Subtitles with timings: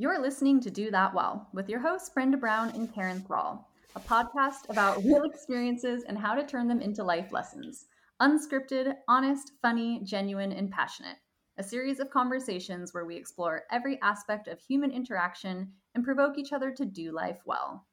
[0.00, 4.00] You're listening to Do That Well with your hosts, Brenda Brown and Karen Thrall, a
[4.00, 7.84] podcast about real experiences and how to turn them into life lessons.
[8.18, 11.18] Unscripted, honest, funny, genuine, and passionate.
[11.58, 16.54] A series of conversations where we explore every aspect of human interaction and provoke each
[16.54, 17.86] other to do life well.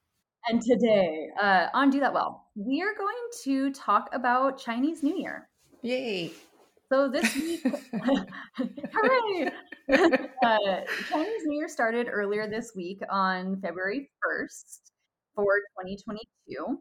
[0.47, 5.17] And today, uh, on Do That Well, we are going to talk about Chinese New
[5.17, 5.49] Year.
[5.81, 6.31] Yay!
[6.91, 7.63] So this week,
[7.93, 9.51] hooray!
[9.91, 10.57] uh,
[11.09, 14.79] Chinese New Year started earlier this week on February 1st
[15.35, 16.79] for 2022.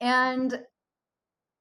[0.00, 0.58] And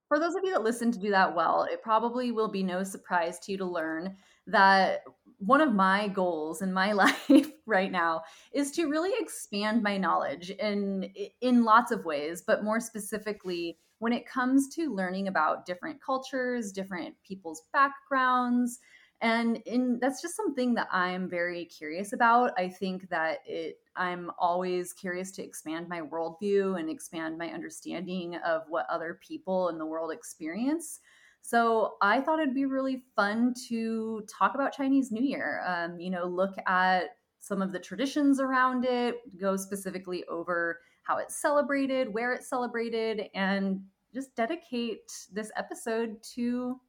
[0.08, 2.82] for those of you that listen to do that well, it probably will be no
[2.82, 4.16] surprise to you to learn
[4.48, 5.02] that
[5.40, 8.22] one of my goals in my life right now
[8.54, 14.12] is to really expand my knowledge in in lots of ways, but more specifically when
[14.12, 18.80] it comes to learning about different cultures, different people's backgrounds,
[19.22, 22.52] and in that's just something that I'm very curious about.
[22.58, 28.36] I think that it I'm always curious to expand my worldview and expand my understanding
[28.45, 31.00] of what other people in the world experience.
[31.42, 35.64] So I thought it'd be really fun to talk about Chinese New Year.
[35.66, 41.17] Um, you know, look at some of the traditions around it, go specifically over how
[41.17, 43.82] it's celebrated, where it's celebrated, and
[44.14, 46.80] just dedicate this episode to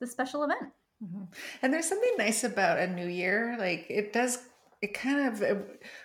[0.00, 0.72] the special event.
[1.02, 1.24] Mm-hmm.
[1.62, 3.56] And there's something nice about a new year.
[3.58, 4.38] Like it does,
[4.80, 5.64] it kind of,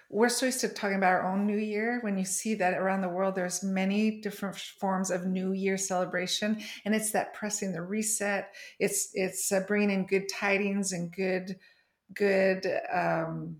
[0.09, 1.99] we're so used to talking about our own new year.
[2.01, 6.61] When you see that around the world, there's many different forms of new year celebration.
[6.85, 8.51] And it's that pressing the reset.
[8.79, 11.57] It's, it's uh, bringing in good tidings and good,
[12.13, 13.57] good, um,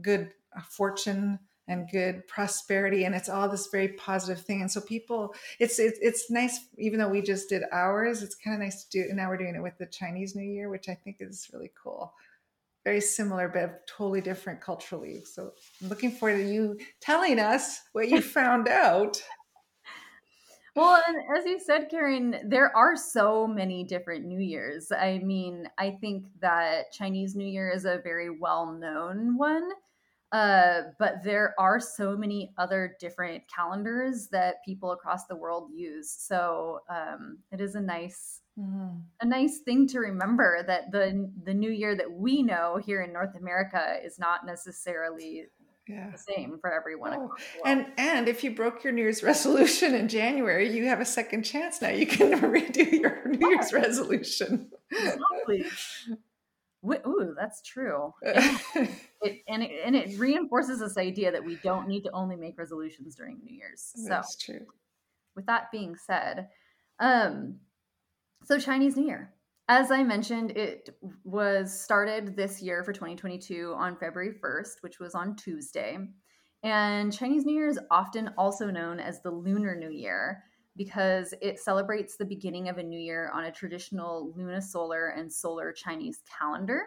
[0.00, 0.30] good
[0.70, 5.78] fortune and good prosperity and it's all this very positive thing and so people it's
[5.78, 9.06] it's, it's nice even though we just did ours it's kind of nice to do
[9.08, 11.70] and now we're doing it with the chinese new year which i think is really
[11.80, 12.12] cool
[12.84, 15.52] very similar but totally different culturally so
[15.82, 19.22] i'm looking forward to you telling us what you found out
[20.76, 24.92] well, and as you said, Karen, there are so many different New Years.
[24.92, 29.68] I mean, I think that Chinese New Year is a very well known one.
[30.30, 36.10] Uh, but there are so many other different calendars that people across the world use.
[36.10, 39.00] So um, it is a nice, mm.
[39.22, 43.12] a nice thing to remember that the the New Year that we know here in
[43.12, 45.46] North America is not necessarily
[45.88, 46.10] yeah.
[46.10, 47.14] the same for everyone.
[47.14, 47.34] Oh.
[47.64, 51.44] And and if you broke your New Year's resolution in January, you have a second
[51.44, 51.88] chance now.
[51.88, 54.70] You can redo your New Year's resolution.
[54.90, 55.64] Exactly.
[56.86, 58.12] Ooh, that's true.
[58.22, 58.60] And
[59.22, 62.58] it, and it, and it reinforces this idea that we don't need to only make
[62.58, 63.92] resolutions during New Year's.
[63.96, 64.66] So That's true.
[65.34, 66.48] With that being said,
[67.00, 67.56] um,
[68.44, 69.34] so Chinese New Year,
[69.68, 75.14] as I mentioned, it was started this year for 2022 on February 1st, which was
[75.14, 75.98] on Tuesday.
[76.62, 80.42] And Chinese New Year is often also known as the Lunar New Year
[80.78, 85.72] because it celebrates the beginning of a new year on a traditional lunisolar and solar
[85.72, 86.86] Chinese calendar.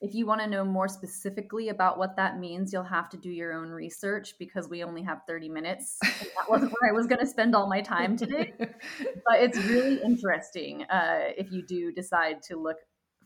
[0.00, 3.30] If you want to know more specifically about what that means, you'll have to do
[3.30, 5.98] your own research because we only have 30 minutes.
[6.02, 8.52] that wasn't where I was going to spend all my time today.
[8.58, 12.78] but it's really interesting uh, if you do decide to look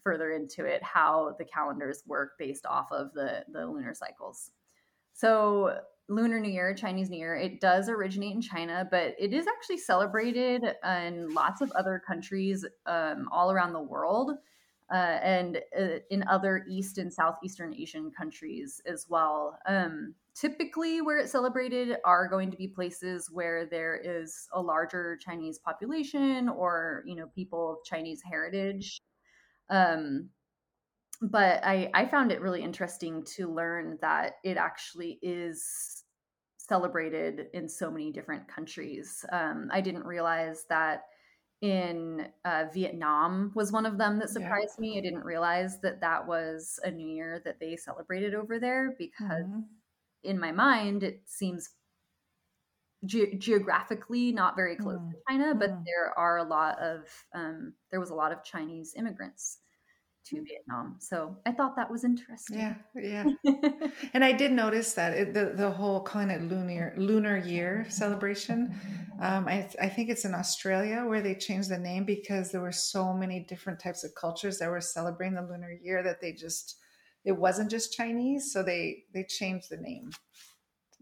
[0.03, 4.51] further into it, how the calendars work based off of the, the lunar cycles.
[5.13, 5.79] So,
[6.11, 9.79] Lunar New Year, Chinese New Year, it does originate in China, but it is actually
[9.79, 14.33] celebrated in lots of other countries um, all around the world
[14.93, 19.57] uh, and uh, in other East and Southeastern Asian countries as well.
[19.67, 25.17] Um, typically, where it's celebrated are going to be places where there is a larger
[25.17, 28.99] Chinese population or, you know, people of Chinese heritage.
[29.69, 30.31] Um,
[31.21, 36.05] but I, I found it really interesting to learn that it actually is
[36.57, 39.25] celebrated in so many different countries.
[39.33, 41.03] Um, I didn't realize that
[41.61, 44.83] in uh, Vietnam was one of them that surprised yeah.
[44.83, 44.99] me.
[44.99, 49.45] I didn't realize that that was a new year that they celebrated over there because
[49.45, 49.61] mm-hmm.
[50.23, 51.69] in my mind it seems
[53.05, 55.11] ge- geographically not very close mm-hmm.
[55.11, 55.83] to China, but mm-hmm.
[55.85, 57.01] there are a lot of
[57.35, 59.59] um, there was a lot of Chinese immigrants
[60.31, 60.97] to Vietnam.
[60.99, 62.59] So I thought that was interesting.
[62.59, 63.25] Yeah, yeah.
[64.15, 68.75] and I did notice that it, the the whole kind of lunar lunar year celebration.
[69.21, 72.73] Um, I I think it's in Australia where they changed the name because there were
[72.73, 76.77] so many different types of cultures that were celebrating the lunar year that they just
[77.25, 80.11] it wasn't just Chinese, so they they changed the name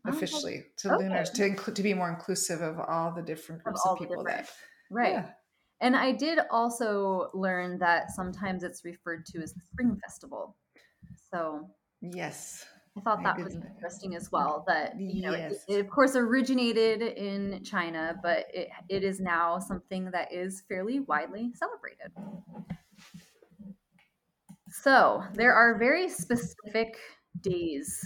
[0.06, 1.04] oh, officially to okay.
[1.04, 4.24] lunars to include to be more inclusive of all the different groups of, of people
[4.24, 4.48] that
[4.90, 5.12] right.
[5.12, 5.30] Yeah.
[5.80, 10.56] And I did also learn that sometimes it's referred to as the Spring Festival.
[11.30, 11.68] So
[12.00, 12.64] Yes.
[12.96, 14.64] I thought that was interesting as well.
[14.66, 15.64] That you know, yes.
[15.68, 20.64] it, it, of course originated in China, but it it is now something that is
[20.68, 22.12] fairly widely celebrated.
[24.70, 26.98] So there are very specific
[27.40, 28.04] days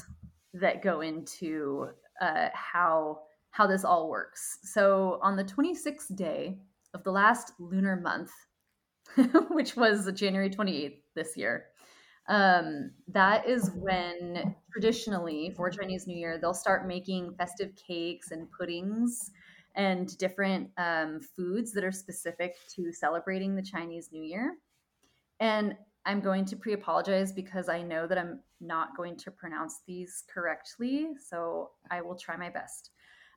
[0.54, 1.88] that go into
[2.20, 3.20] uh, how
[3.50, 4.58] how this all works.
[4.62, 6.58] So on the 26th day
[6.94, 8.30] of the last lunar month,
[9.50, 11.66] which was January 28th this year,
[12.28, 18.48] um, that is when traditionally for Chinese New Year they'll start making festive cakes and
[18.50, 19.30] puddings
[19.74, 24.54] and different um, foods that are specific to celebrating the Chinese New Year.
[25.40, 25.74] And
[26.04, 30.24] I'm going to pre apologize because I know that I'm not going to pronounce these
[30.32, 31.08] correctly.
[31.28, 32.90] So I will try my best.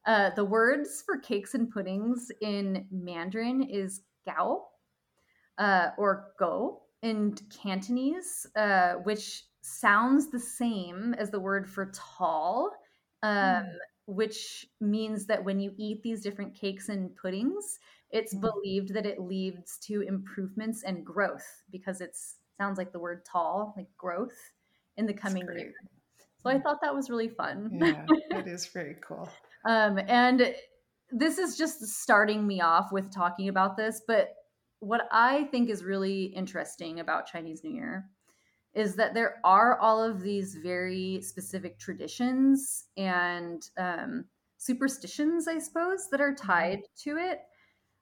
[0.06, 4.66] Uh, the words for cakes and puddings in Mandarin is gao
[5.58, 12.72] uh, or go in Cantonese, uh, which sounds the same as the word for tall,
[13.24, 13.66] um, mm.
[14.06, 17.80] which means that when you eat these different cakes and puddings,
[18.12, 18.42] it's mm.
[18.42, 22.16] believed that it leads to improvements and growth because it
[22.58, 24.38] sounds like the word tall, like growth
[24.98, 25.74] in the coming year.
[26.44, 27.72] So I thought that was really fun.
[27.74, 29.28] Yeah, it is very cool.
[29.66, 30.54] um, and
[31.12, 34.36] this is just starting me off with talking about this, but
[34.80, 38.10] what I think is really interesting about Chinese New Year
[38.74, 44.26] is that there are all of these very specific traditions and um,
[44.58, 46.48] superstitions, I suppose, that are mm-hmm.
[46.48, 47.40] tied to it.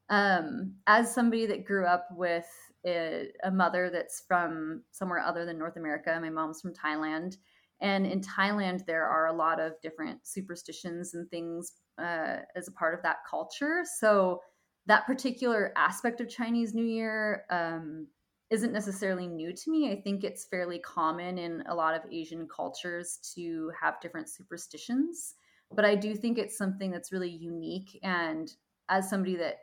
[0.09, 2.47] Um, as somebody that grew up with
[2.85, 6.17] a, a mother that's from somewhere other than North America.
[6.21, 7.37] My mom's from Thailand.
[7.83, 12.71] And in Thailand, there are a lot of different superstitions and things uh, as a
[12.71, 13.83] part of that culture.
[13.99, 14.41] So,
[14.85, 18.07] that particular aspect of Chinese New Year um,
[18.49, 19.91] isn't necessarily new to me.
[19.91, 25.35] I think it's fairly common in a lot of Asian cultures to have different superstitions.
[25.71, 27.97] But I do think it's something that's really unique.
[28.03, 28.51] And
[28.89, 29.55] as somebody that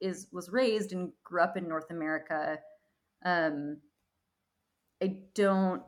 [0.00, 2.58] is was raised and grew up in North America,
[3.24, 3.78] um,
[5.02, 5.82] I don't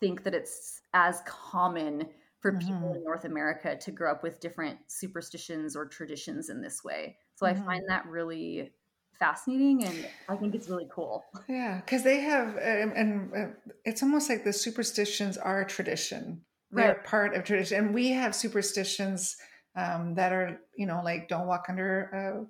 [0.00, 2.08] think that it's as common
[2.40, 2.68] for mm-hmm.
[2.68, 7.16] people in North America to grow up with different superstitions or traditions in this way.
[7.34, 7.62] So mm-hmm.
[7.62, 8.72] I find that really
[9.18, 11.24] fascinating and I think it's really cool.
[11.48, 13.46] Yeah, because they have, um, and uh,
[13.84, 16.42] it's almost like the superstitions are a tradition.
[16.70, 17.78] They're part of tradition.
[17.78, 19.36] And we have superstitions
[19.74, 22.46] um, that are, you know, like don't walk under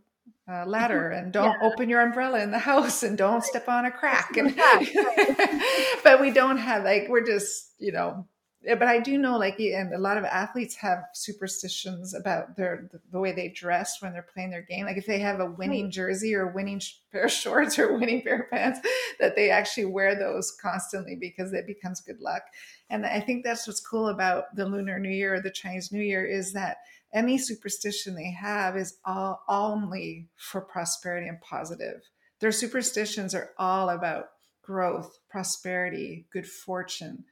[0.49, 1.69] uh, ladder and don't yeah.
[1.69, 4.37] open your umbrella in the house and don't step on a crack.
[4.37, 4.55] and
[6.05, 8.27] but we don't have like we're just you know
[8.65, 13.21] but i do know like and a lot of athletes have superstitions about their the
[13.21, 14.85] way they dress when they're playing their game.
[14.87, 16.81] Like if they have a winning jersey or winning
[17.13, 18.81] pair of shorts or winning pair of pants
[19.21, 22.43] that they actually wear those constantly because it becomes good luck.
[22.91, 26.03] And i think that's what's cool about the lunar new year or the chinese new
[26.03, 26.79] year is that
[27.13, 32.03] any superstition they have is all only for prosperity and positive.
[32.41, 34.27] Their superstitions are all about
[34.63, 37.25] growth, prosperity, good fortune,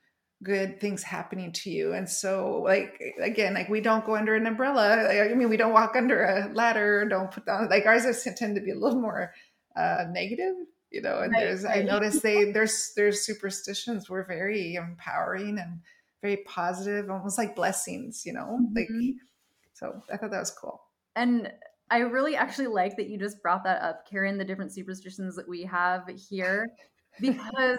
[0.43, 1.93] good things happening to you.
[1.93, 5.09] And so, like again, like we don't go under an umbrella.
[5.09, 7.07] I mean, we don't walk under a ladder.
[7.09, 8.05] Don't put down like ours
[8.37, 9.33] tend to be a little more
[9.77, 10.55] uh, negative,
[10.91, 11.21] you know.
[11.21, 11.81] And right, there's right.
[11.81, 15.81] I noticed they there's there's superstitions were very empowering and
[16.23, 18.75] very positive, almost like blessings, you know, mm-hmm.
[18.75, 18.89] like
[19.77, 20.81] so I thought that was cool.
[21.17, 21.53] And
[21.91, 25.49] I really actually like that you just brought that up, Karen, the different superstitions that
[25.49, 26.67] we have here,
[27.21, 27.79] because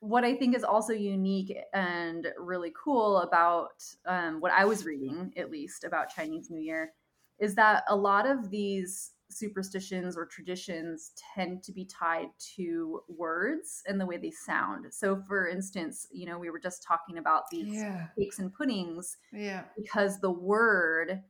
[0.00, 5.32] what I think is also unique and really cool about um, what I was reading,
[5.36, 6.92] at least about Chinese New Year,
[7.38, 13.82] is that a lot of these superstitions or traditions tend to be tied to words
[13.86, 14.86] and the way they sound.
[14.90, 18.06] So, for instance, you know, we were just talking about these yeah.
[18.18, 19.16] cakes and puddings.
[19.32, 19.64] Yeah.
[19.76, 21.22] Because the word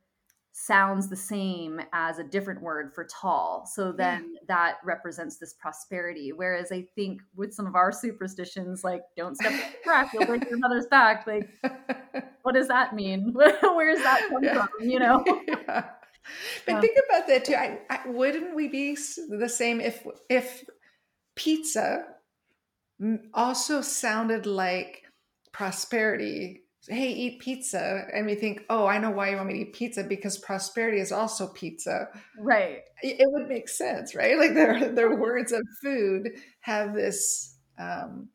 [0.53, 3.65] sounds the same as a different word for tall.
[3.65, 4.39] So then yeah.
[4.47, 6.33] that represents this prosperity.
[6.33, 10.25] Whereas I think with some of our superstitions, like don't step on the crack, you'll
[10.25, 11.25] break your mother's back.
[11.25, 11.49] Like,
[12.41, 13.31] what does that mean?
[13.33, 14.89] Where's that come from?
[14.89, 15.23] You know?
[16.67, 16.73] Yeah.
[16.73, 17.55] But um, think about that too.
[17.55, 18.95] I, I, wouldn't we be
[19.29, 20.63] the same if if
[21.35, 22.05] pizza
[23.33, 25.03] also sounded like
[25.51, 26.63] prosperity?
[26.87, 29.73] Hey, eat pizza, and we think, oh, I know why you want me to eat
[29.73, 32.07] pizza because prosperity is also pizza.
[32.39, 32.79] Right.
[33.03, 34.37] It, it would make sense, right?
[34.37, 36.29] Like their their words of food
[36.61, 37.57] have this.
[37.79, 38.29] Um,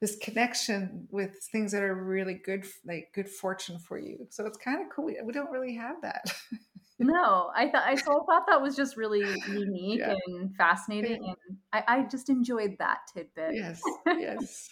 [0.00, 4.58] this connection with things that are really good like good fortune for you so it's
[4.58, 6.24] kind of cool we, we don't really have that
[7.02, 10.14] no, I thought I so thought that was just really unique yeah.
[10.26, 11.32] and fascinating, yeah.
[11.48, 13.54] and I, I, just enjoyed that tidbit.
[13.54, 14.68] Yes, yes.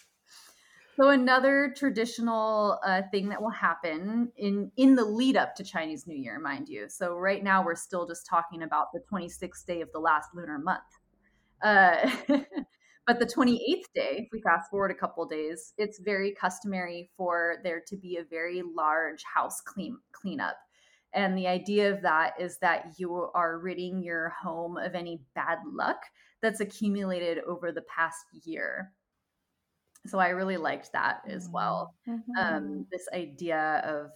[0.99, 6.05] So another traditional uh, thing that will happen in in the lead up to Chinese
[6.07, 6.87] New Year, mind you.
[6.89, 10.59] So right now we're still just talking about the 26th day of the last lunar
[10.59, 10.81] month.
[11.61, 12.09] Uh,
[13.07, 17.57] but the 28th day, if we fast forward a couple days, it's very customary for
[17.63, 20.57] there to be a very large house clean cleanup.
[21.13, 25.59] And the idea of that is that you are ridding your home of any bad
[25.65, 25.97] luck
[26.41, 28.91] that's accumulated over the past year
[30.07, 31.95] so I really liked that as well.
[32.07, 32.31] Mm-hmm.
[32.37, 34.11] Um, this idea of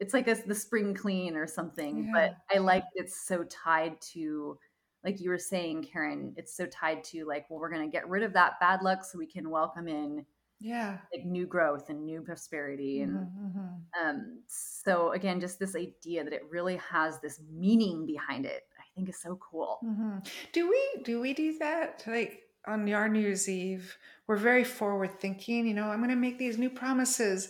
[0.00, 2.12] it's like a, the spring clean or something, yeah.
[2.14, 4.56] but I like it's so tied to,
[5.04, 8.08] like you were saying, Karen, it's so tied to like, well, we're going to get
[8.08, 10.24] rid of that bad luck so we can welcome in
[10.60, 14.08] yeah like new growth and new prosperity and mm-hmm, mm-hmm.
[14.08, 18.82] um so again just this idea that it really has this meaning behind it i
[18.94, 20.18] think is so cool mm-hmm.
[20.52, 23.96] do we do we do that like on our New Year's Eve,
[24.26, 25.66] we're very forward thinking.
[25.66, 27.48] You know, I'm going to make these new promises,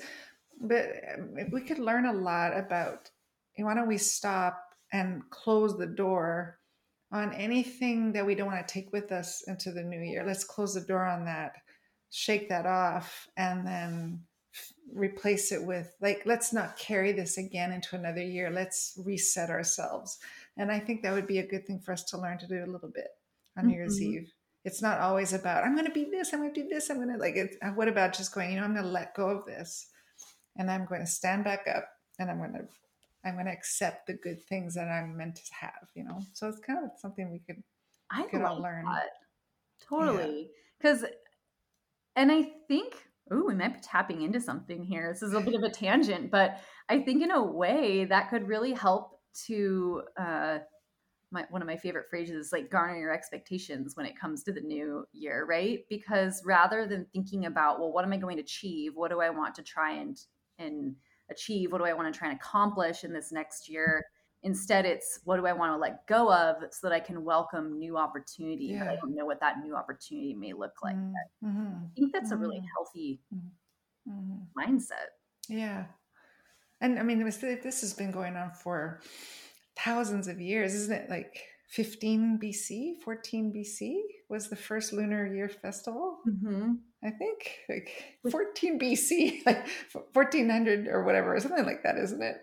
[0.61, 3.11] but um, we could learn a lot about.
[3.57, 4.63] Why don't we stop
[4.93, 6.59] and close the door
[7.11, 10.25] on anything that we don't want to take with us into the new year?
[10.25, 11.55] Let's close the door on that,
[12.11, 14.21] shake that off, and then
[14.95, 20.19] replace it with like let's not carry this again into another year let's reset ourselves
[20.57, 22.65] and i think that would be a good thing for us to learn to do
[22.65, 23.09] a little bit
[23.57, 23.71] on mm-hmm.
[23.71, 24.15] new year's mm-hmm.
[24.15, 24.33] eve
[24.65, 26.97] it's not always about i'm going to be this i'm going to do this i'm
[26.97, 29.15] going to like it uh, what about just going you know i'm going to let
[29.15, 29.89] go of this
[30.57, 31.87] and i'm going to stand back up
[32.19, 32.67] and i'm going to
[33.27, 36.49] i'm going to accept the good things that i'm meant to have you know so
[36.49, 37.63] it's kind of something we could
[38.11, 39.11] i could all learn that.
[39.87, 40.49] totally
[40.81, 41.09] because yeah.
[42.19, 42.95] And i think
[43.31, 46.31] oh we might be tapping into something here this is a bit of a tangent
[46.31, 50.59] but i think in a way that could really help to uh
[51.31, 54.53] my one of my favorite phrases is like garner your expectations when it comes to
[54.53, 55.81] the new year, right?
[55.89, 58.93] Because rather than thinking about, well, what am I going to achieve?
[58.95, 60.19] What do I want to try and
[60.59, 60.97] and
[61.31, 61.71] achieve?
[61.71, 64.05] What do I want to try and accomplish in this next year?
[64.45, 67.79] Instead, it's what do I want to let go of so that I can welcome
[67.79, 68.67] new opportunity.
[68.67, 68.91] Yeah.
[68.91, 70.97] I don't know what that new opportunity may look like.
[70.97, 71.67] Mm-hmm.
[71.85, 72.35] I think that's mm-hmm.
[72.35, 72.67] a really mm-hmm.
[72.77, 73.21] healthy
[74.09, 74.61] mm-hmm.
[74.61, 75.09] mindset.
[75.49, 75.87] Yeah.
[76.81, 79.01] And I mean, this has been going on for
[79.77, 81.11] thousands of years, isn't it?
[81.11, 86.19] Like 15 BC, 14 BC was the first Lunar Year Festival.
[86.29, 86.75] Mm-hmm.
[87.05, 87.91] I think like
[88.31, 89.67] 14 BC, like
[90.13, 92.37] 1400 or whatever, or something like that, isn't it?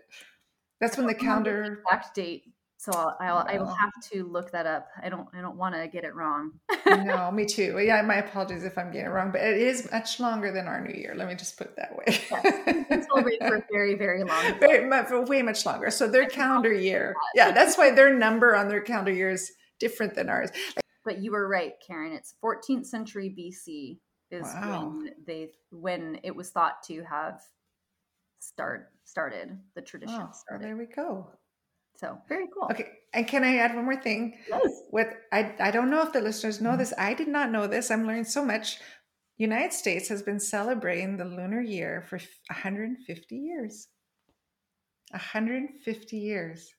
[0.82, 2.44] That's when the calendar exact date
[2.86, 4.89] so I'll, I'll I will have to look that up.
[5.01, 6.51] I don't I don't want to get it wrong.
[6.86, 7.79] no, me too.
[7.79, 10.79] Yeah, my apologies if I'm getting it wrong, but it is much longer than our
[10.86, 11.15] New Year.
[11.15, 12.03] Let me just put it that way.
[12.89, 14.44] yes, celebrate for very very long.
[14.60, 15.89] Very for way much longer.
[15.89, 20.13] So their calendar year, yeah, that's why their number on their calendar year is different
[20.13, 20.51] than ours.
[21.03, 22.12] But you were right, Karen.
[22.12, 23.98] It's 14th century BC
[24.32, 24.94] is wow.
[24.96, 27.41] when they when it was thought to have
[28.39, 30.15] start started the tradition.
[30.15, 30.65] Oh, started.
[30.65, 31.30] Well, there we go.
[31.98, 32.68] So very cool.
[32.72, 32.89] Okay.
[33.13, 34.38] And can I add one more thing?
[34.50, 34.82] Yes.
[34.92, 36.80] With I I don't know if the listeners know mm-hmm.
[36.80, 36.94] this.
[36.98, 37.89] I did not know this.
[37.89, 38.80] I'm learning so much.
[39.38, 42.18] United States has been celebrating the lunar year for
[42.50, 43.88] 150 years.
[45.12, 46.74] 150 years.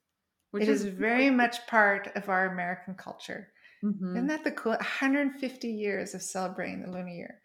[0.52, 3.48] Which it is, is very much part of our American culture.
[3.84, 4.16] Mm-hmm.
[4.16, 4.72] Isn't that the cool?
[4.72, 7.40] 150 years of celebrating the lunar year.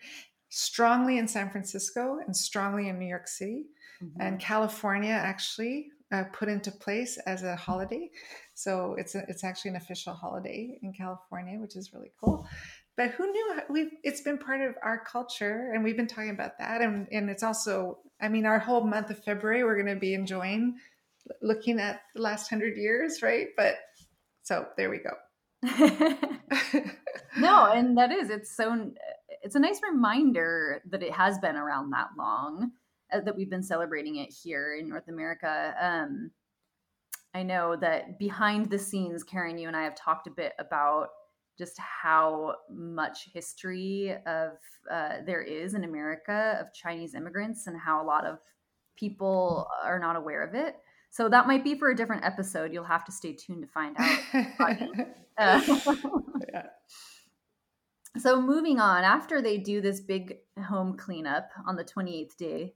[0.53, 3.65] Strongly in San Francisco and strongly in New York City.
[4.03, 4.21] Mm-hmm.
[4.21, 8.09] And California actually uh, put into place as a holiday.
[8.53, 12.45] So it's a, it's actually an official holiday in California, which is really cool.
[12.97, 13.59] But who knew?
[13.69, 16.81] We it's been part of our culture, and we've been talking about that.
[16.81, 20.13] And and it's also, I mean, our whole month of February, we're going to be
[20.13, 20.75] enjoying
[21.41, 23.47] looking at the last hundred years, right?
[23.55, 23.75] But
[24.43, 25.11] so there we go.
[27.37, 28.91] no, and that is it's so
[29.41, 32.71] it's a nice reminder that it has been around that long
[33.11, 35.75] uh, that we've been celebrating it here in North America.
[35.79, 36.31] Um,
[37.33, 41.09] I know that behind the scenes, Karen, you and I have talked a bit about
[41.57, 44.51] just how much history of
[44.89, 48.39] uh, there is in America of Chinese immigrants and how a lot of
[48.97, 50.75] people are not aware of it.
[51.09, 52.73] So that might be for a different episode.
[52.73, 54.19] You'll have to stay tuned to find out.
[55.37, 55.61] uh,
[56.53, 56.63] yeah.
[58.17, 62.73] So moving on, after they do this big home cleanup on the 28th day,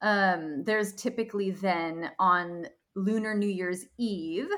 [0.00, 4.48] um, there's typically then on Lunar New Year's Eve,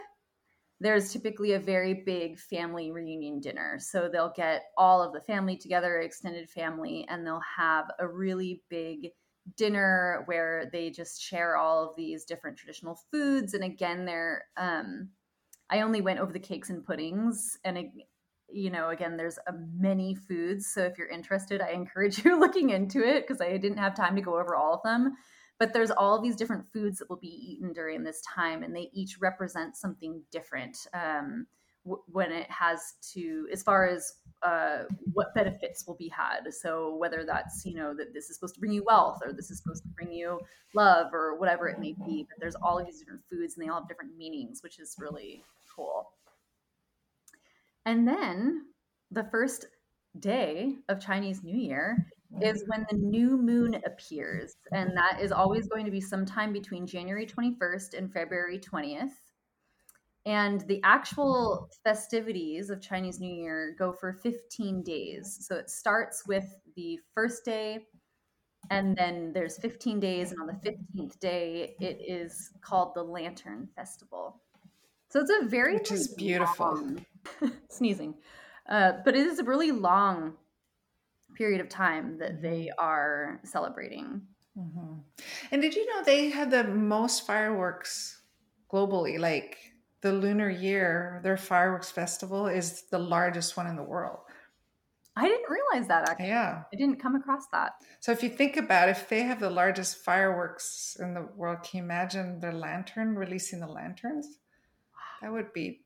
[0.81, 3.79] there's typically a very big family reunion dinner.
[3.79, 8.63] So they'll get all of the family together, extended family, and they'll have a really
[8.69, 9.11] big
[9.57, 13.55] dinner where they just share all of these different traditional foods.
[13.55, 15.11] And again, they're, um,
[15.71, 17.79] I only went over the cakes and puddings, and
[18.53, 20.67] you know, again, there's a many foods.
[20.73, 24.17] So if you're interested, I encourage you looking into it because I didn't have time
[24.17, 25.15] to go over all of them.
[25.59, 28.91] But there's all these different foods that will be eaten during this time, and they
[28.93, 31.47] each represent something different um,
[31.85, 34.79] w- when it has to, as far as uh,
[35.13, 36.53] what benefits will be had.
[36.53, 39.53] So whether that's you know that this is supposed to bring you wealth, or this
[39.53, 40.41] is supposed to bring you
[40.75, 42.27] love, or whatever it may be.
[42.29, 44.97] But there's all of these different foods, and they all have different meanings, which is
[44.99, 45.45] really
[45.77, 46.11] cool.
[47.87, 48.67] And then
[49.11, 49.67] the first
[50.21, 52.07] day of Chinese New Year
[52.41, 52.71] is mm-hmm.
[52.71, 54.55] when the new moon appears.
[54.73, 59.13] And that is always going to be sometime between January 21st and February 20th.
[60.25, 65.37] And the actual festivities of Chinese New Year go for 15 days.
[65.41, 66.45] So it starts with
[66.77, 67.81] the first day,
[68.71, 70.31] and then there's 15 days.
[70.31, 74.41] And on the 15th day, it is called the Lantern Festival.
[75.13, 76.97] So it's a very which is beautiful.
[77.69, 78.15] sneezing,
[78.67, 80.33] uh, but it is a really long
[81.35, 84.23] period of time that they are celebrating.
[84.57, 85.01] hmm
[85.51, 88.23] And did you know they have the most fireworks
[88.73, 89.19] globally?
[89.19, 89.59] Like
[90.01, 94.21] the lunar year, their fireworks festival is the largest one in the world.
[95.15, 96.29] I didn't realize that actually.
[96.29, 96.63] Yeah.
[96.73, 97.73] I didn't come across that.
[98.01, 101.79] So if you think about if they have the largest fireworks in the world, can
[101.79, 104.39] you imagine their lantern releasing the lanterns?
[105.23, 105.81] That would be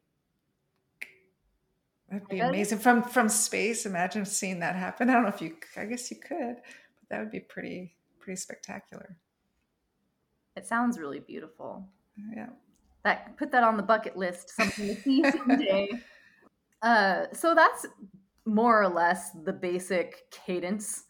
[2.10, 3.84] that'd be amazing from from space.
[3.84, 5.10] Imagine seeing that happen.
[5.10, 5.56] I don't know if you.
[5.76, 9.16] I guess you could, but that would be pretty pretty spectacular.
[10.56, 11.86] It sounds really beautiful.
[12.34, 12.48] Yeah.
[13.04, 15.90] That put that on the bucket list, something to see someday.
[16.82, 17.86] uh, so that's
[18.46, 21.04] more or less the basic cadence,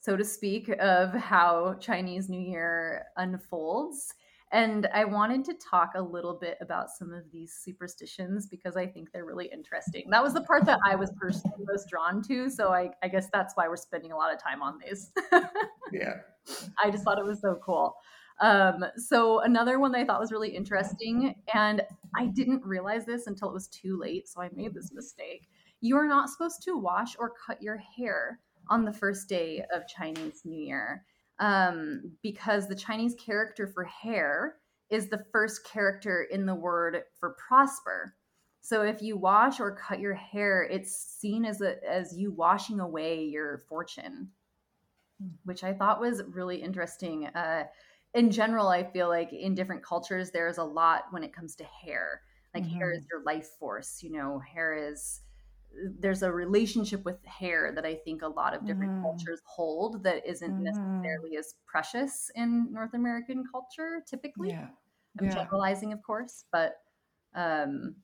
[0.00, 4.14] so to speak, of how Chinese New Year unfolds.
[4.54, 8.86] And I wanted to talk a little bit about some of these superstitions because I
[8.86, 10.04] think they're really interesting.
[10.10, 12.48] That was the part that I was personally most drawn to.
[12.48, 15.10] So I, I guess that's why we're spending a lot of time on these.
[15.92, 16.14] Yeah.
[16.82, 17.94] I just thought it was so cool.
[18.40, 21.82] Um, so another one that I thought was really interesting, and
[22.16, 25.46] I didn't realize this until it was too late, so I made this mistake.
[25.80, 29.86] You are not supposed to wash or cut your hair on the first day of
[29.86, 31.04] Chinese New Year
[31.38, 34.56] um, because the Chinese character for hair
[34.90, 38.14] is the first character in the word for prosper.
[38.60, 42.80] So if you wash or cut your hair, it's seen as a, as you washing
[42.80, 44.30] away your fortune,
[45.44, 47.26] which I thought was really interesting.
[47.26, 47.64] Uh,
[48.14, 51.64] in general, I feel like in different cultures, there's a lot when it comes to
[51.64, 52.22] hair.
[52.54, 54.00] Like hair is your life force.
[54.02, 55.20] You know, hair is
[55.98, 59.00] there's a relationship with hair that I think a lot of different Mhm.
[59.00, 60.84] cultures hold that isn't Mhm.
[61.02, 64.50] necessarily as precious in North American culture typically.
[64.50, 64.70] Yeah.
[65.20, 65.30] I'm Yeah.
[65.30, 66.76] generalizing, of course, but
[67.34, 67.96] um,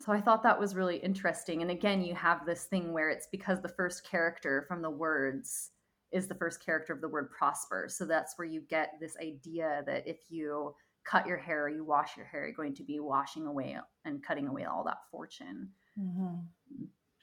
[0.00, 1.62] so I thought that was really interesting.
[1.62, 5.72] And again, you have this thing where it's because the first character from the words
[6.12, 7.86] is the first character of the word prosper.
[7.88, 11.84] So that's where you get this idea that if you cut your hair or you
[11.84, 15.72] wash your hair, you're going to be washing away and cutting away all that fortune,
[15.96, 16.48] Mhm.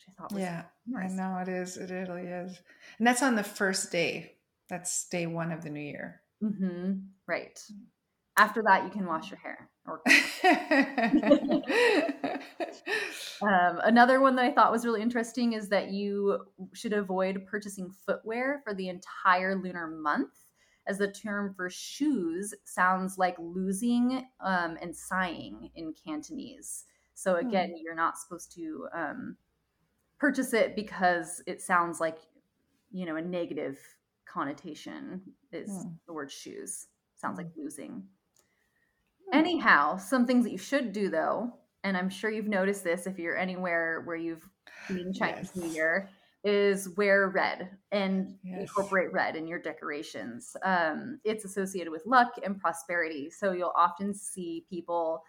[0.06, 0.64] Which I thought was Yeah.
[0.98, 1.78] I know it is.
[1.78, 2.60] It really is.
[2.98, 4.34] And that's on the first day.
[4.70, 6.22] That's day one of the new year.
[6.42, 6.94] hmm
[7.28, 7.60] Right.
[8.38, 10.02] After that, you can wash your hair or
[13.42, 17.92] Um, another one that I thought was really interesting is that you should avoid purchasing
[18.06, 20.34] footwear for the entire lunar month,
[20.88, 26.86] as the term for shoes sounds like losing um, and sighing in Cantonese.
[27.14, 29.38] So, again, you're not supposed to um,
[30.20, 32.20] purchase it because it sounds like,
[32.92, 33.80] you know, a negative
[34.26, 35.96] connotation is Hmm.
[36.08, 36.88] the word shoes.
[37.16, 38.08] Sounds like losing.
[39.34, 43.18] Anyhow, some things that you should do though, and I'm sure you've noticed this if
[43.20, 44.48] you're anywhere where you've
[44.88, 45.74] been Chinese New Yes.
[45.74, 46.10] Year,
[46.44, 48.70] is wear red and Yes.
[48.76, 50.56] incorporate red in your decorations.
[50.64, 55.24] Um, it's associated with luck and prosperity, so you'll often see people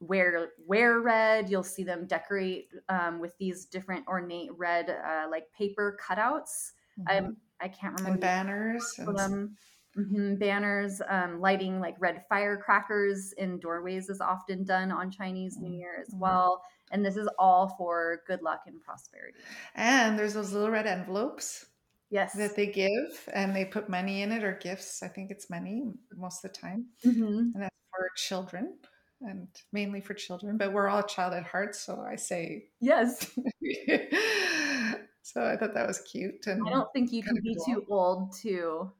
[0.00, 1.48] wear wear red.
[1.50, 6.72] You'll see them decorate um, with these different ornate red, uh, like paper cutouts.
[7.06, 8.94] I'm I can't remember and banners.
[8.98, 9.56] And, them.
[9.96, 15.72] Mhm, Banners, um, lighting like red firecrackers in doorways is often done on Chinese New
[15.74, 16.18] Year as Mhm.
[16.18, 16.62] well.
[16.90, 19.40] And this is all for good luck and prosperity.
[19.74, 21.64] and there's those little red envelopes
[22.10, 22.34] Yes.
[22.34, 25.02] that they give, and they put money in it or gifts.
[25.02, 26.90] I think it's money most of the time.
[27.04, 27.54] Mhm.
[27.54, 28.78] and that's for children
[29.20, 33.30] and mainly for children but we're all child at heart so i say Yes.
[35.22, 37.64] so i thought that was cute and I don't think you can be cool.
[37.74, 38.90] too old to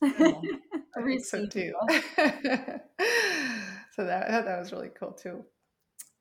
[0.00, 0.42] No,
[0.96, 1.72] I think so too
[3.92, 5.44] so that i thought that was really cool too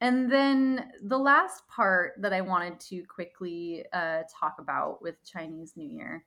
[0.01, 5.73] and then the last part that I wanted to quickly uh, talk about with Chinese
[5.77, 6.25] New Year.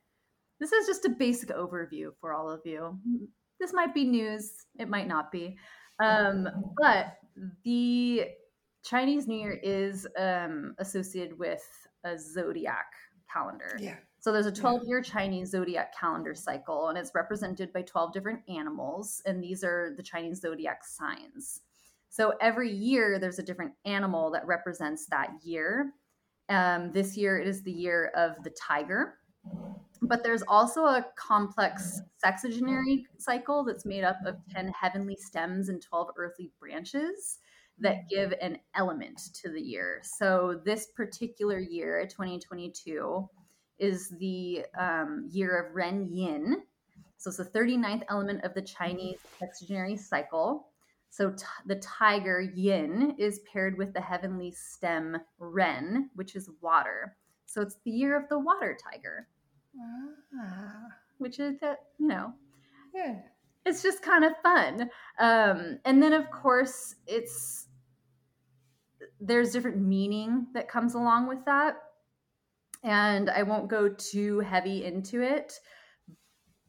[0.59, 2.97] This is just a basic overview for all of you.
[3.59, 5.57] This might be news, it might not be.
[5.99, 6.47] Um,
[6.79, 7.17] but
[7.63, 8.25] the
[8.83, 11.63] Chinese New Year is um, associated with
[12.03, 12.85] a zodiac
[13.31, 13.77] calendar.
[13.79, 13.95] Yeah.
[14.19, 18.41] So there's a 12 year Chinese zodiac calendar cycle, and it's represented by 12 different
[18.49, 21.61] animals, and these are the Chinese zodiac signs.
[22.09, 25.93] So every year there's a different animal that represents that year.
[26.49, 29.15] Um, this year it is the year of the tiger.
[30.01, 35.81] But there's also a complex sexagenary cycle that's made up of 10 heavenly stems and
[35.81, 37.39] 12 earthly branches
[37.79, 40.01] that give an element to the year.
[40.03, 43.27] So this particular year, 2022,
[43.79, 46.63] is the um, year of Ren Yin.
[47.17, 50.67] So it's the 39th element of the Chinese sexagenary cycle.
[51.09, 57.15] So t- the tiger yin is paired with the heavenly stem ren, which is water.
[57.45, 59.27] So it's the year of the water tiger,
[59.79, 60.87] Ah,
[61.17, 62.33] which is that you know
[62.93, 63.15] yeah.
[63.65, 64.89] it's just kind of fun.
[65.19, 67.67] Um, and then of course it's
[69.19, 71.75] there's different meaning that comes along with that,
[72.83, 75.53] and I won't go too heavy into it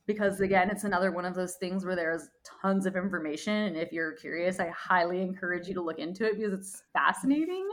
[0.07, 2.31] because again it's another one of those things where there's
[2.63, 6.37] tons of information and if you're curious i highly encourage you to look into it
[6.37, 7.69] because it's fascinating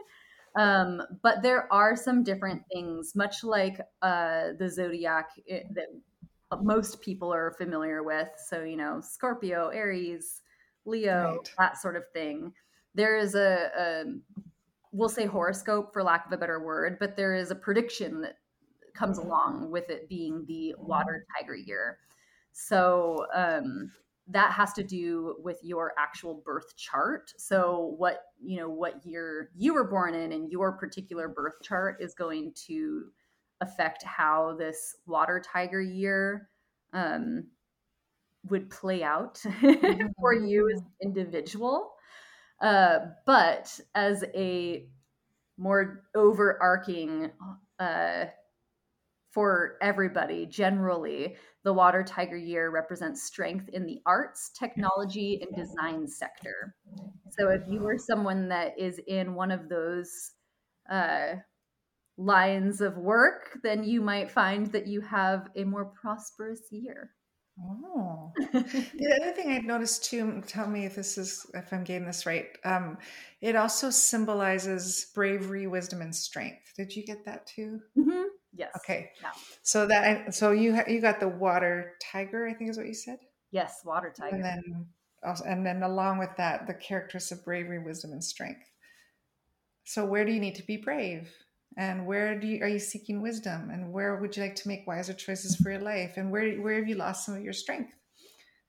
[0.58, 5.88] um, but there are some different things much like uh, the zodiac it, that
[6.62, 8.30] most people are familiar with.
[8.48, 10.42] So you know scorpio aries
[10.86, 11.52] leo Right.
[11.58, 12.54] that sort of thing.
[12.94, 14.04] There is a, a
[14.92, 18.38] we'll say horoscope for lack of a better word but there is a prediction that
[18.96, 22.00] comes along with it being the water tiger year.
[22.54, 23.92] So um,
[24.28, 27.32] that has to do with your actual birth chart.
[27.38, 31.98] So what you know, what year you were born in, and your particular birth chart
[32.00, 33.06] is going to
[33.62, 36.50] affect how this water tiger year
[36.94, 37.46] um,
[38.50, 39.42] would play out
[40.20, 41.92] for you as an individual.
[42.62, 44.88] Uh, but as a
[45.58, 47.32] more overarching
[47.80, 48.26] uh,
[49.32, 51.36] for everybody generally
[51.66, 56.76] the water tiger year represents strength in the arts technology and design sector
[57.32, 60.32] so if you were someone that is in one of those
[60.90, 61.34] uh,
[62.18, 67.12] lines of work then you might find that you have a more prosperous year
[67.62, 68.34] Oh.
[68.98, 72.26] The other thing I've noticed too, tell me if this is if I'm getting this
[72.26, 72.48] right.
[72.64, 72.98] Um,
[73.42, 76.74] it also symbolizes bravery, wisdom, and strength.
[76.76, 77.82] Did you get that too?
[77.98, 78.26] Mhm.
[78.56, 79.12] Yes Okay.
[79.22, 79.32] Yeah.
[79.64, 83.20] So that so you you got the water tiger, I think is what you said,
[83.52, 84.88] yes water tiger and then
[85.26, 88.70] also, and then along with that, the characteristics of bravery, wisdom, and strength.
[89.86, 91.32] So where do you need to be brave?
[91.78, 93.70] And where do you are you seeking wisdom?
[93.70, 96.14] And where would you like to make wiser choices for your life?
[96.18, 97.92] And where where have you lost some of your strength?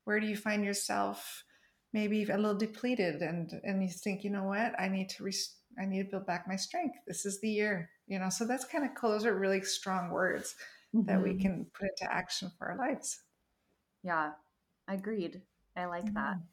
[0.05, 1.45] Where do you find yourself
[1.93, 5.57] maybe a little depleted and and you think, you know what, I need to res-
[5.81, 6.97] I need to build back my strength.
[7.07, 8.31] This is the year, you know.
[8.31, 9.11] So that's kind of cool.
[9.11, 10.55] Those are really strong words
[10.95, 11.41] that we Mhm.
[11.41, 13.21] can put into action for our lives.
[14.03, 14.33] yeah
[14.89, 15.43] agreed
[15.77, 16.47] i like that Mhm.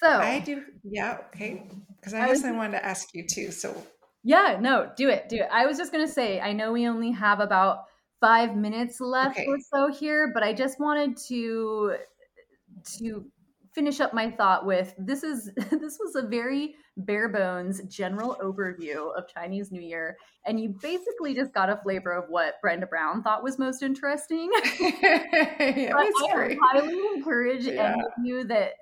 [0.00, 1.62] so I do, yeah, okay.
[1.96, 3.50] Because I I was- wanted to ask you too.
[3.50, 3.86] So
[4.22, 5.48] Yeah, no, do it, do it.
[5.52, 7.84] I was just gonna say, I know we only have about
[8.20, 9.46] five minutes left Okay.
[9.46, 11.96] or so here, but I just wanted to
[12.98, 13.30] to
[13.74, 19.16] finish up my thought with this is this was a very bare bones general overview
[19.16, 23.22] of Chinese New Year, and you basically just got a flavor of what Brenda Brown
[23.22, 24.50] thought was most interesting.
[24.80, 26.58] yeah, But that's I great.
[26.62, 27.92] highly encourage Yeah.
[27.92, 28.74] any of you that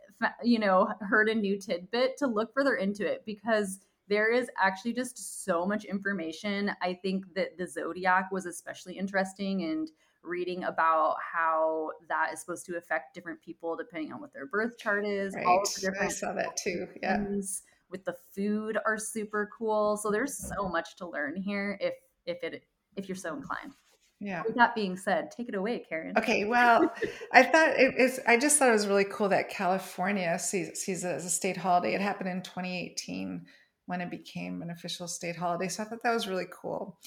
[0.44, 4.92] you know heard a new tidbit to look further into it because there is actually
[4.92, 6.70] just so much information.
[6.82, 9.88] I think that the zodiac was especially interesting and
[10.22, 14.78] reading about how that is supposed to affect different people depending on what their birth
[14.78, 15.34] chart is.
[15.34, 15.60] All Right.
[15.60, 16.86] of the I different saw that too.
[17.02, 17.24] Yeah.
[17.90, 19.96] with the food are super cool.
[19.96, 22.64] So there's so much to learn here if if it
[22.96, 23.74] if you're so inclined.
[24.20, 24.42] Yeah.
[24.46, 26.16] With that being said, take it away, Karen.
[26.16, 26.92] Okay, well,
[27.32, 28.20] I thought it is.
[28.24, 31.56] I just thought it was really cool that California sees, sees it as a state
[31.56, 31.92] holiday.
[31.94, 33.44] It happened in 2018
[33.86, 35.68] when it became an official state holiday.
[35.68, 36.98] So I thought that was really cool.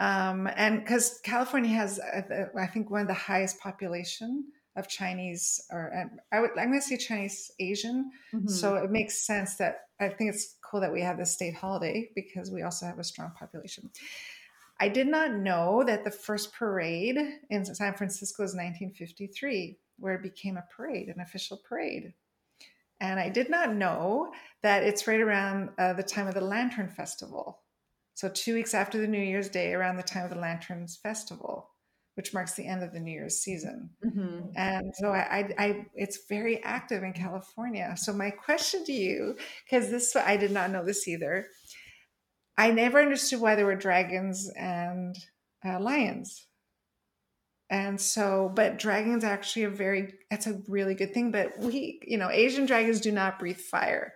[0.00, 5.60] Um, and because California has, uh, I think, one of the highest population of Chinese,
[5.70, 8.10] or I would, I'm going to say Chinese Asian.
[8.32, 8.48] Mhm.
[8.50, 12.10] So it makes sense that I think it's cool that we have this state holiday
[12.14, 13.90] because we also have a strong population.
[14.80, 17.18] I did not know that the first parade
[17.50, 22.14] in San Francisco was 1953, where it became a parade, an official parade.
[23.02, 26.88] And I did not know that it's right around uh, the time of the Lantern
[26.88, 27.60] Festival.
[28.14, 31.68] So, two weeks after the New Year's Day, around the time of the Lanterns Festival,
[32.14, 33.90] which marks the end of the New Year's season.
[34.06, 34.50] Mm-hmm.
[34.54, 35.18] And so, I,
[35.58, 37.92] I, I, it's very active in California.
[37.96, 41.48] So, my question to you, because this, I did not know this either.
[42.56, 45.16] I never understood why there were dragons and
[45.66, 46.46] uh, lions.
[47.72, 51.32] And so, but dragons actually a very, that's a really good thing.
[51.32, 54.12] But we, you know, Asian dragons do not breathe fire.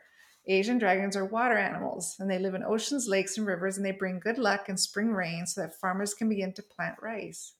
[0.47, 3.93] Asian dragons are water animals and they live in oceans, lakes, and rivers, and they
[3.93, 7.55] bring good luck and spring rain so that farmers can begin to plant rice.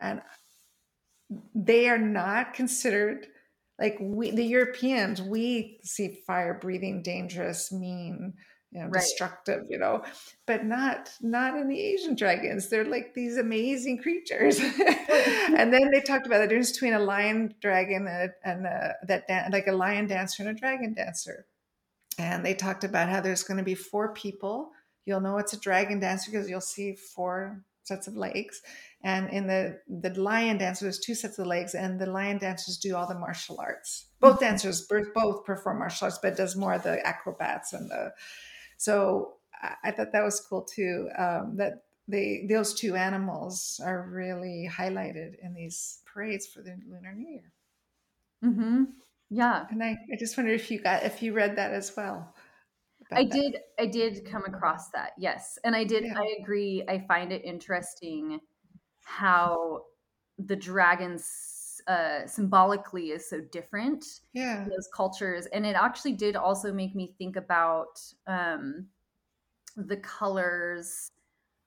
[0.00, 0.22] And
[1.54, 3.26] they are not considered
[3.78, 8.34] like we, the Europeans, we see fire breathing dangerous, mean,
[8.72, 9.00] you know, right.
[9.00, 10.02] destructive, you know,
[10.46, 12.68] but not not in the Asian dragons.
[12.68, 14.58] They're like these amazing creatures.
[14.60, 19.28] and then they talked about the difference between a lion dragon and, and a, that
[19.28, 21.46] dan- like a lion dancer and a dragon dancer
[22.18, 24.72] and they talked about how there's going to be four people.
[25.04, 28.62] You'll know it's a dragon dancer because you'll see four sets of legs.
[29.02, 32.78] And in the the lion dancer, there's two sets of legs, and the lion dancers
[32.78, 34.06] do all the martial arts.
[34.20, 34.44] Both mm-hmm.
[34.44, 38.12] dancers both perform martial arts, but does more of the acrobats and the.
[38.82, 39.34] So
[39.84, 41.08] I thought that was cool too.
[41.16, 47.14] Um, that they those two animals are really highlighted in these parades for the Lunar
[47.14, 47.52] New Year.
[48.44, 48.84] Mm-hmm.
[49.30, 49.66] Yeah.
[49.70, 52.34] And I, I just wonder if you got if you read that as well.
[53.12, 53.30] I that.
[53.32, 55.12] did I did come across that.
[55.16, 55.60] Yes.
[55.62, 56.18] And I did yeah.
[56.18, 56.82] I agree.
[56.88, 58.40] I find it interesting
[59.04, 59.82] how
[60.38, 61.51] the dragons
[61.88, 67.14] uh symbolically is so different yeah those cultures and it actually did also make me
[67.18, 68.86] think about um
[69.76, 71.10] the colors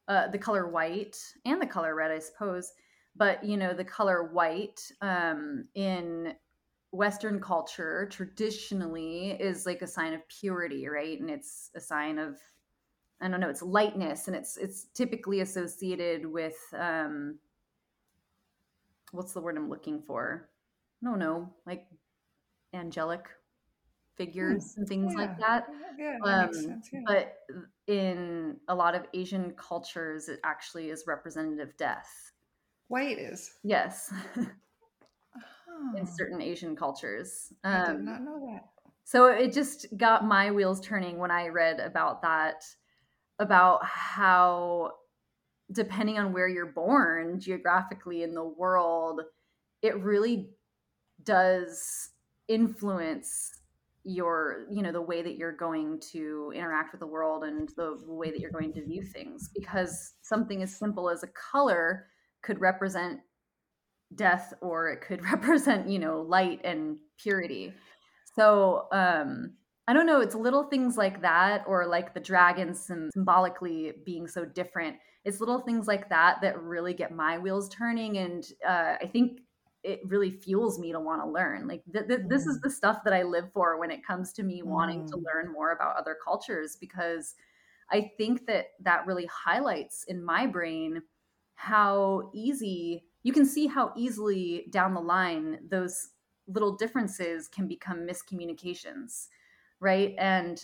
[0.08, 2.74] uh the color white and the color red i suppose
[3.16, 6.34] but you know the color white um in
[6.96, 11.20] Western culture traditionally is like a sign of purity, right?
[11.20, 12.38] And it's a sign of
[13.22, 17.40] I don't know, it's lightness, and it's it's typically associated with um,
[19.12, 20.50] what's the word I'm looking for?
[21.02, 21.86] No, don't like
[22.74, 23.28] angelic
[24.18, 24.82] figures hmm.
[24.82, 25.20] and things yeah.
[25.20, 25.68] like that.
[25.98, 27.00] Yeah, that um, sense, yeah.
[27.06, 27.36] But
[27.88, 32.10] in a lot of Asian cultures, it actually is representative death.
[32.88, 33.52] White is.
[33.64, 34.14] Yes.
[35.98, 37.52] in certain Asian cultures.
[37.64, 38.66] Um, I did um, not know that.
[39.04, 42.64] So it just got my wheels turning when I read about that,
[43.40, 44.94] about how
[45.72, 49.22] depending on where you're born geographically in the world,
[49.82, 50.50] it really
[51.24, 52.10] does
[52.48, 53.52] influence
[54.04, 57.98] your you know the way that you're going to interact with the world and the
[58.06, 62.06] way that you're going to view things because something as simple as a color
[62.44, 63.20] could represent
[64.14, 67.74] death or it could represent you know light and purity.
[68.36, 69.54] So um
[69.88, 74.46] i don't know it's little things like that or like the dragons symbolically being so
[74.46, 79.10] different it's little things like that that really get my wheels turning and uh, i
[79.12, 79.42] think
[79.84, 82.30] it really fuels me to want to learn like th- th- mm.
[82.30, 82.62] this is mm.
[82.64, 84.68] the stuff that i live for when it comes to me mm.
[84.68, 85.24] wanting to mm.
[85.26, 87.36] learn more about other cultures because
[87.92, 91.02] i think that that really highlights in my brain
[91.56, 96.10] how easy you can see how easily down the line those
[96.48, 99.28] little differences can become miscommunications,
[99.80, 100.14] right?
[100.18, 100.64] And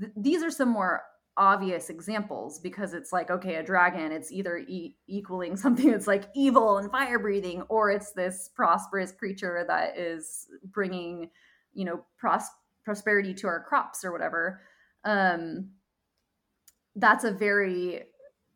[0.00, 1.02] th- these are some more
[1.36, 6.24] obvious examples because it's like okay a dragon it's either e- equaling something that's like
[6.34, 11.30] evil and fire breathing or it's this prosperous creature that is bringing
[11.72, 12.50] you know pros-
[12.84, 14.60] prosperity to our crops or whatever.
[15.04, 15.70] Um
[16.96, 18.02] that's a very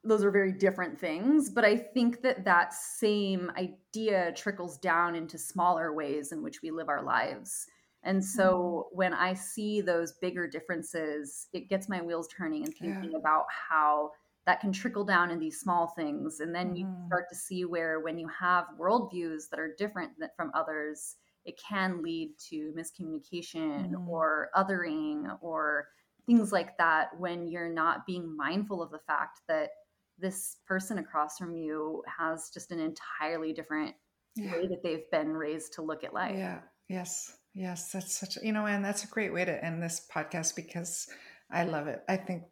[0.05, 5.39] those are very different things but i think that that same idea trickles down into
[5.39, 7.67] smaller ways in which we live our lives
[8.03, 8.97] and so mm-hmm.
[8.97, 13.19] when i see those bigger differences it gets my wheels turning and thinking yeah.
[13.19, 14.11] about how
[14.47, 16.77] that can trickle down in these small things and then mm-hmm.
[16.77, 21.59] you start to see where when you have worldviews that are different from others it
[21.59, 24.09] can lead to miscommunication mm-hmm.
[24.09, 25.87] or othering or
[26.27, 29.71] things like that when you're not being mindful of the fact that
[30.19, 33.95] this person across from you has just an entirely different
[34.35, 34.53] yeah.
[34.53, 36.35] way that they've been raised to look at life.
[36.37, 36.61] Yeah.
[36.89, 37.37] Yes.
[37.57, 37.91] Yes.
[37.91, 41.09] That's such, you know, and that's a great way to end this podcast because
[41.51, 42.03] I love it.
[42.07, 42.43] I think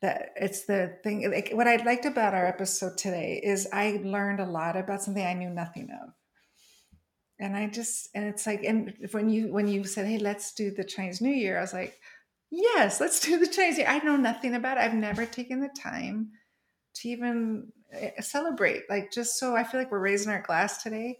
[0.00, 1.30] that it's the thing.
[1.30, 5.24] Like, what I liked about our episode today is I learned a lot about something
[5.24, 6.10] I knew nothing of.
[7.38, 10.72] And I just, and it's like, and when you, when you said, Hey, let's do
[10.72, 11.98] the Chinese New Year, I was like,
[12.50, 13.86] yes, let's do the Chinese Year.
[13.88, 14.80] I know nothing about it.
[14.80, 16.32] I've never taken the time
[16.94, 21.18] to even eh, celebrate like just so i feel like we're raising our glass today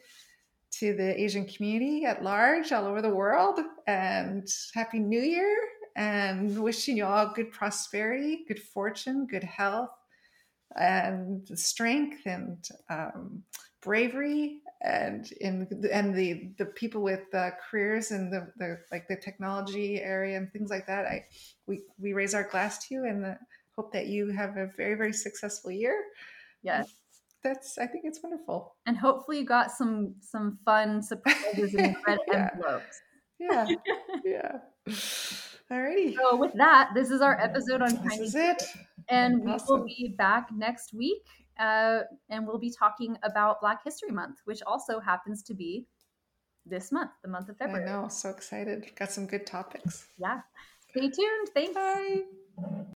[0.72, 5.56] to the Asian community at large, all over the world, and Happy New Year,
[5.96, 9.90] and wishing you all good prosperity, good fortune, good health,
[10.76, 13.42] and strength and um,
[13.82, 19.16] bravery and in and the the people with uh, careers in the, the like the
[19.16, 21.04] technology area and things like that.
[21.06, 21.24] I
[21.66, 23.34] we we raise our glass to you and uh,
[23.76, 26.02] hope that you have a very very successful year.
[26.62, 27.01] Yes
[27.42, 32.18] that's i think it's wonderful and hopefully you got some some fun surprises in red
[32.32, 32.50] yeah.
[32.54, 33.00] envelopes
[33.38, 33.66] yeah
[34.24, 34.58] yeah
[35.70, 36.14] Alrighty.
[36.16, 38.62] So with that, this is our episode on this is it.
[39.08, 41.24] And we will be back next week
[41.58, 42.00] uh,
[42.30, 45.86] and we'll be talking about Black History Month, which also happens to be
[46.66, 47.88] this month, the month of February.
[47.88, 48.90] I know, so excited.
[48.96, 50.06] Got some good topics.
[50.18, 50.40] Yeah.
[50.90, 51.48] Stay tuned.
[51.54, 51.74] Thanks.
[51.74, 52.92] Bye.